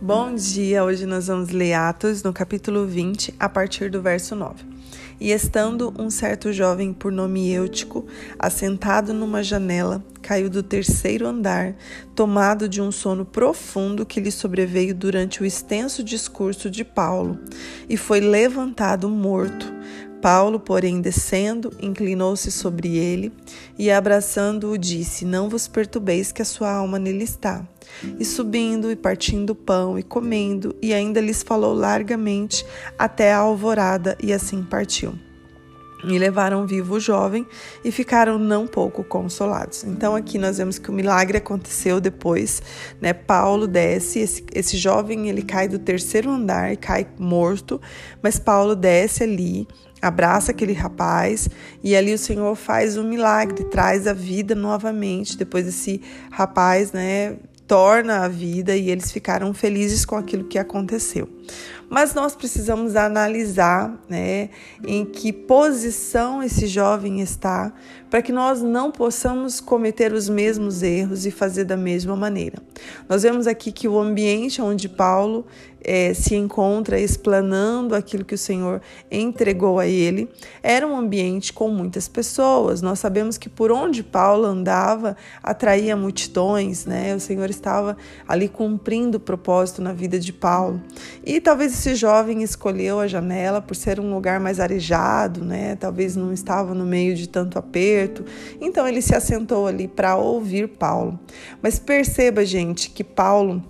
[0.00, 0.84] Bom dia!
[0.84, 4.64] Hoje nós vamos ler Atos no capítulo 20, a partir do verso 9.
[5.20, 8.06] E estando um certo jovem por nome Eutico,
[8.38, 11.74] assentado numa janela, caiu do terceiro andar,
[12.14, 17.36] tomado de um sono profundo que lhe sobreveio durante o extenso discurso de Paulo,
[17.88, 19.66] e foi levantado morto.
[20.20, 23.32] Paulo, porém, descendo, inclinou-se sobre ele
[23.78, 27.66] e, abraçando-o, disse: Não vos perturbeis, que a sua alma nele está.
[28.18, 32.64] E subindo e partindo o pão e comendo, e ainda lhes falou largamente
[32.98, 35.27] até a alvorada, e assim partiu.
[36.04, 37.46] E levaram vivo o jovem
[37.84, 39.82] e ficaram não pouco consolados.
[39.82, 42.62] Então aqui nós vemos que o milagre aconteceu depois,
[43.00, 43.12] né?
[43.12, 47.80] Paulo desce, esse, esse jovem ele cai do terceiro andar, cai morto,
[48.22, 49.66] mas Paulo desce ali,
[50.00, 51.48] abraça aquele rapaz
[51.82, 55.36] e ali o Senhor faz um milagre, traz a vida novamente.
[55.36, 57.36] Depois esse rapaz, né,
[57.66, 61.28] torna a vida e eles ficaram felizes com aquilo que aconteceu.
[61.88, 64.50] Mas nós precisamos analisar né,
[64.86, 67.72] em que posição esse jovem está
[68.10, 72.58] para que nós não possamos cometer os mesmos erros e fazer da mesma maneira.
[73.08, 75.46] Nós vemos aqui que o ambiente onde Paulo
[75.82, 80.28] é, se encontra explanando aquilo que o Senhor entregou a ele
[80.62, 82.82] era um ambiente com muitas pessoas.
[82.82, 87.14] Nós sabemos que por onde Paulo andava atraía multidões, né?
[87.14, 90.82] O Senhor estava ali cumprindo o propósito na vida de Paulo.
[91.24, 95.76] E talvez esse jovem escolheu a janela por ser um lugar mais arejado, né?
[95.76, 98.24] Talvez não estava no meio de tanto aperto.
[98.60, 101.18] Então ele se assentou ali para ouvir Paulo.
[101.62, 103.62] Mas perceba, gente, que Paulo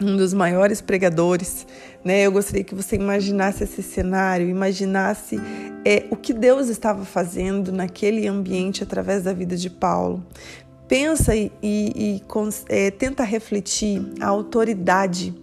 [0.00, 1.66] um dos maiores pregadores,
[2.04, 2.22] né?
[2.22, 5.40] Eu gostaria que você imaginasse esse cenário, imaginasse
[5.84, 10.24] é, o que Deus estava fazendo naquele ambiente através da vida de Paulo.
[10.86, 12.22] Pensa e, e, e
[12.68, 15.34] é, tenta refletir a autoridade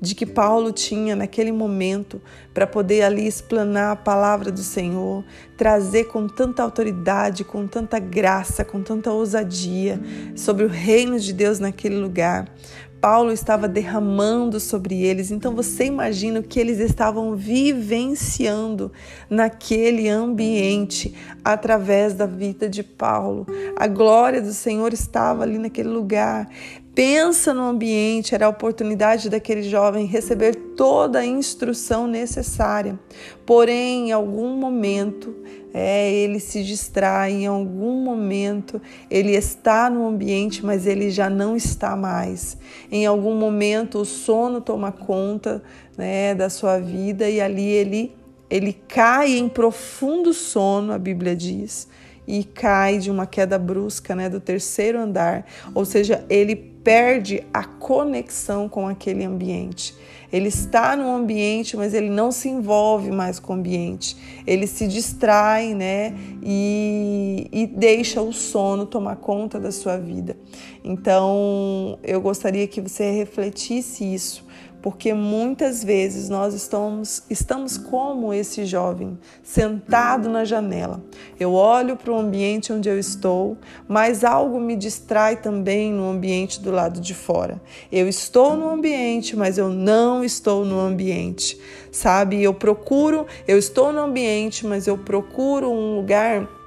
[0.00, 2.20] de que Paulo tinha naquele momento
[2.54, 5.24] para poder ali explanar a palavra do Senhor,
[5.56, 10.00] trazer com tanta autoridade, com tanta graça, com tanta ousadia
[10.36, 12.48] sobre o reino de Deus naquele lugar.
[13.00, 15.30] Paulo estava derramando sobre eles.
[15.30, 18.90] Então você imagina o que eles estavam vivenciando
[19.30, 23.46] naquele ambiente através da vida de Paulo.
[23.76, 26.48] A glória do Senhor estava ali naquele lugar.
[26.98, 32.98] Pensa no ambiente, era a oportunidade daquele jovem receber toda a instrução necessária.
[33.46, 35.32] Porém, em algum momento,
[35.72, 41.54] é, ele se distrai, em algum momento ele está no ambiente, mas ele já não
[41.54, 42.58] está mais.
[42.90, 45.62] Em algum momento o sono toma conta
[45.96, 48.16] né, da sua vida e ali ele,
[48.50, 51.86] ele cai em profundo sono, a Bíblia diz
[52.28, 57.64] e cai de uma queda brusca, né, do terceiro andar, ou seja, ele perde a
[57.64, 59.94] conexão com aquele ambiente.
[60.30, 64.14] Ele está no ambiente, mas ele não se envolve mais com o ambiente.
[64.46, 70.36] Ele se distrai, né, e, e deixa o sono tomar conta da sua vida.
[70.84, 74.46] Então, eu gostaria que você refletisse isso
[74.80, 81.02] porque muitas vezes nós estamos, estamos como esse jovem, sentado na janela.
[81.38, 83.56] Eu olho para o ambiente onde eu estou,
[83.88, 87.60] mas algo me distrai também no ambiente do lado de fora.
[87.90, 91.58] Eu estou no ambiente, mas eu não estou no ambiente.
[91.90, 92.42] Sabe?
[92.42, 96.57] Eu procuro, eu estou no ambiente, mas eu procuro um lugar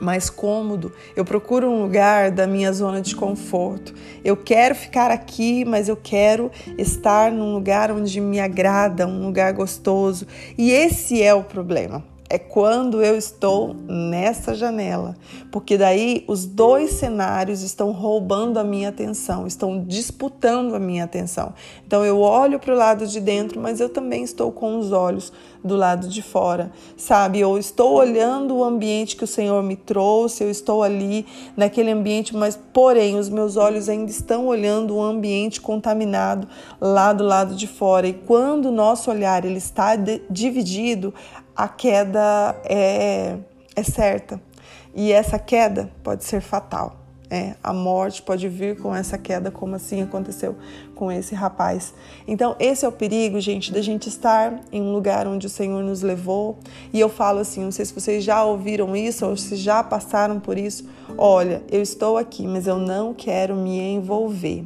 [0.00, 3.94] mais cômodo, eu procuro um lugar da minha zona de conforto.
[4.24, 9.52] Eu quero ficar aqui, mas eu quero estar num lugar onde me agrada, um lugar
[9.52, 10.26] gostoso.
[10.56, 15.16] E esse é o problema é quando eu estou nessa janela,
[15.52, 21.54] porque daí os dois cenários estão roubando a minha atenção, estão disputando a minha atenção.
[21.86, 25.32] Então eu olho para o lado de dentro, mas eu também estou com os olhos
[25.62, 27.40] do lado de fora, sabe?
[27.40, 31.26] Eu estou olhando o ambiente que o Senhor me trouxe, eu estou ali
[31.56, 36.48] naquele ambiente, mas porém os meus olhos ainda estão olhando o ambiente contaminado
[36.80, 38.06] lá do lado de fora.
[38.06, 39.94] E quando o nosso olhar ele está
[40.30, 41.12] dividido,
[41.56, 43.36] a queda é,
[43.74, 44.40] é certa.
[44.94, 47.06] E essa queda pode ser fatal.
[47.28, 50.54] É, a morte pode vir com essa queda, como assim aconteceu
[50.94, 51.92] com esse rapaz.
[52.26, 55.82] Então, esse é o perigo, gente, da gente estar em um lugar onde o Senhor
[55.82, 56.56] nos levou.
[56.92, 60.38] E eu falo assim: não sei se vocês já ouviram isso ou se já passaram
[60.38, 60.88] por isso.
[61.18, 64.64] Olha, eu estou aqui, mas eu não quero me envolver.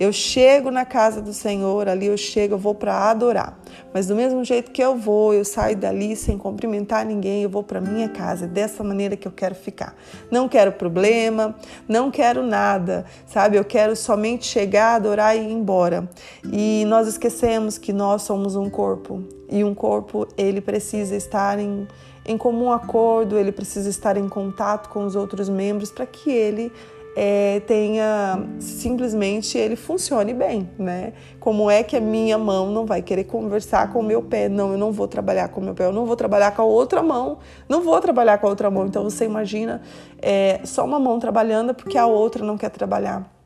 [0.00, 3.60] Eu chego na casa do Senhor, ali eu chego, eu vou para adorar.
[3.92, 7.62] Mas do mesmo jeito que eu vou, eu saio dali sem cumprimentar ninguém, eu vou
[7.62, 8.46] para minha casa.
[8.46, 9.94] É dessa maneira que eu quero ficar.
[10.30, 11.54] Não quero problema,
[11.86, 13.58] não quero nada, sabe?
[13.58, 16.08] Eu quero somente chegar, adorar e ir embora.
[16.50, 21.86] E nós esquecemos que nós somos um corpo e um corpo ele precisa estar em
[22.24, 26.70] em comum acordo, ele precisa estar em contato com os outros membros para que ele
[27.16, 31.12] é, tenha simplesmente ele funcione bem, né?
[31.38, 34.48] Como é que a minha mão não vai querer conversar com o meu pé?
[34.48, 36.64] Não, eu não vou trabalhar com o meu pé, eu não vou trabalhar com a
[36.64, 38.86] outra mão, não vou trabalhar com a outra mão.
[38.86, 39.82] Então você imagina
[40.20, 43.39] é, só uma mão trabalhando porque a outra não quer trabalhar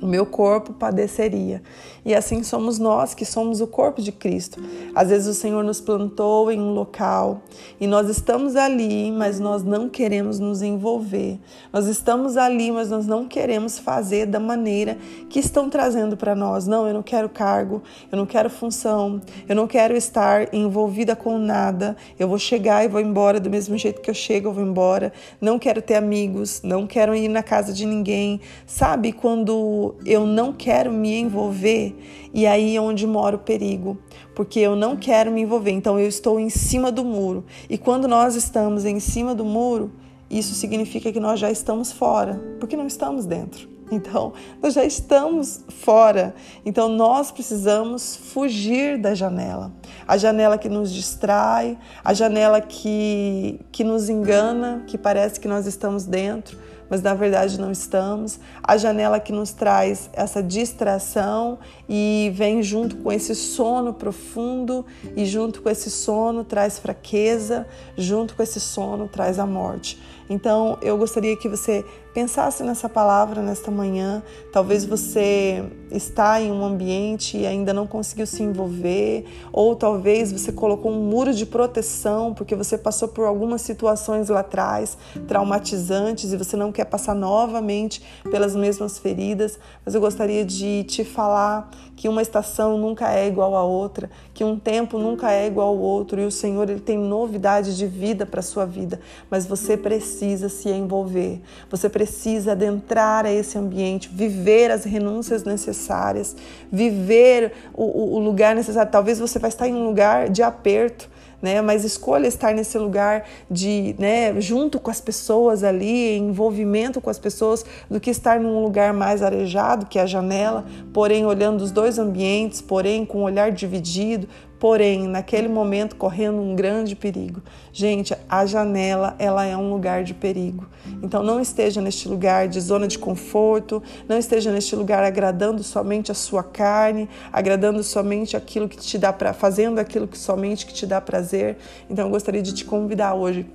[0.00, 1.62] o meu corpo padeceria.
[2.04, 4.62] E assim somos nós, que somos o corpo de Cristo.
[4.94, 7.42] Às vezes o Senhor nos plantou em um local
[7.80, 11.38] e nós estamos ali, mas nós não queremos nos envolver.
[11.72, 14.96] Nós estamos ali, mas nós não queremos fazer da maneira
[15.28, 16.66] que estão trazendo para nós.
[16.66, 21.38] Não, eu não quero cargo, eu não quero função, eu não quero estar envolvida com
[21.38, 21.96] nada.
[22.18, 25.12] Eu vou chegar e vou embora do mesmo jeito que eu chego, eu vou embora.
[25.40, 28.40] Não quero ter amigos, não quero ir na casa de ninguém.
[28.66, 31.94] Sabe quando eu não quero me envolver,
[32.32, 33.98] e aí é onde mora o perigo,
[34.34, 37.44] porque eu não quero me envolver, então eu estou em cima do muro.
[37.68, 39.92] E quando nós estamos em cima do muro,
[40.30, 43.68] isso significa que nós já estamos fora, porque não estamos dentro.
[43.90, 46.34] Então, nós já estamos fora.
[46.64, 49.72] Então, nós precisamos fugir da janela.
[50.06, 55.66] A janela que nos distrai, a janela que, que nos engana, que parece que nós
[55.66, 58.38] estamos dentro mas na verdade não estamos.
[58.62, 64.84] A janela que nos traz essa distração e vem junto com esse sono profundo,
[65.16, 67.66] e junto com esse sono traz fraqueza,
[67.96, 70.00] junto com esse sono traz a morte.
[70.28, 71.84] Então eu gostaria que você
[72.16, 74.22] pensasse nessa palavra nesta manhã.
[74.50, 80.50] Talvez você está em um ambiente e ainda não conseguiu se envolver, ou talvez você
[80.50, 84.96] colocou um muro de proteção porque você passou por algumas situações lá atrás
[85.28, 89.58] traumatizantes e você não quer passar novamente pelas mesmas feridas.
[89.84, 94.42] Mas eu gostaria de te falar que uma estação nunca é igual à outra, que
[94.42, 98.24] um tempo nunca é igual ao outro e o Senhor ele tem novidade de vida
[98.24, 99.00] para sua vida,
[99.30, 100.15] mas você precisa
[100.48, 101.40] se envolver.
[101.70, 106.36] Você precisa precisa adentrar a esse ambiente, viver as renúncias necessárias,
[106.70, 108.90] viver o, o lugar necessário.
[108.90, 111.08] Talvez você vai estar em um lugar de aperto,
[111.42, 111.60] né?
[111.60, 117.18] Mas escolha estar nesse lugar de, né, junto com as pessoas ali, envolvimento com as
[117.18, 121.70] pessoas, do que estar num lugar mais arejado, que é a janela, porém olhando os
[121.70, 124.26] dois ambientes, porém com o olhar dividido,
[124.58, 127.42] porém naquele momento correndo um grande perigo.
[127.72, 130.66] Gente, a janela, ela é um lugar de perigo.
[131.02, 136.10] Então não esteja neste lugar de zona de conforto, não esteja neste lugar agradando somente
[136.10, 140.72] a sua carne, agradando somente aquilo que te dá para fazendo aquilo que somente que
[140.72, 141.58] te dá prazer.
[141.90, 143.46] Então eu gostaria de te convidar hoje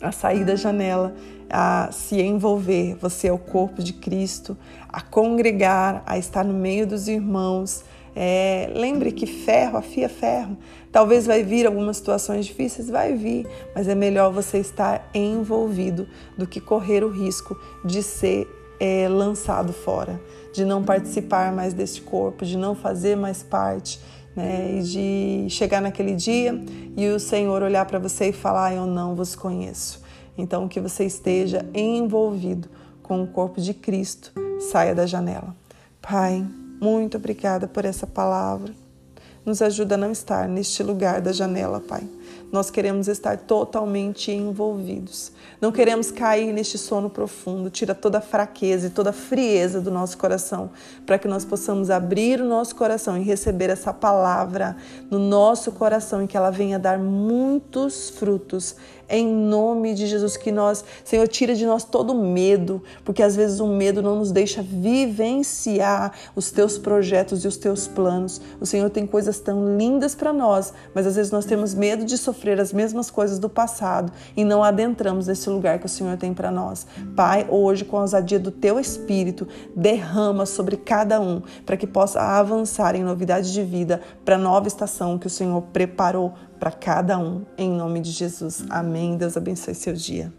[0.00, 1.14] a sair da janela,
[1.48, 2.96] a se envolver.
[3.00, 4.56] Você é o corpo de Cristo,
[4.88, 7.84] a congregar, a estar no meio dos irmãos
[8.14, 10.56] é, lembre que ferro afia ferro.
[10.92, 16.06] Talvez vai vir algumas situações difíceis, vai vir, mas é melhor você estar envolvido
[16.38, 18.46] do que correr o risco de ser
[18.78, 20.20] é, lançado fora,
[20.52, 24.00] de não participar mais deste corpo, de não fazer mais parte.
[24.36, 26.60] Né, e de chegar naquele dia
[26.96, 30.02] e o Senhor olhar para você e falar: Eu não vos conheço.
[30.36, 32.68] Então, que você esteja envolvido
[33.00, 35.54] com o corpo de Cristo, saia da janela.
[36.02, 36.44] Pai,
[36.80, 38.72] muito obrigada por essa palavra.
[39.44, 42.02] Nos ajuda a não estar neste lugar da janela, Pai.
[42.50, 45.32] Nós queremos estar totalmente envolvidos.
[45.60, 47.68] Não queremos cair neste sono profundo.
[47.68, 50.70] Tira toda a fraqueza e toda a frieza do nosso coração,
[51.04, 54.76] para que nós possamos abrir o nosso coração e receber essa palavra
[55.10, 58.76] no nosso coração e que ela venha dar muitos frutos
[59.08, 63.60] em nome de Jesus, que nós, Senhor, tira de nós todo medo, porque às vezes
[63.60, 68.40] o medo não nos deixa vivenciar os teus projetos e os teus planos.
[68.60, 72.16] O Senhor tem coisas tão lindas para nós, mas às vezes nós temos medo de
[72.16, 76.32] sofrer as mesmas coisas do passado e não adentramos nesse lugar que o Senhor tem
[76.32, 76.86] para nós.
[77.16, 82.20] Pai, hoje, com a ousadia do teu Espírito, derrama sobre cada um para que possa
[82.20, 87.18] avançar em novidade de vida para a nova estação que o Senhor preparou para cada
[87.18, 88.64] um, em nome de Jesus.
[88.70, 89.16] Amém.
[89.16, 90.32] Deus abençoe seu dia.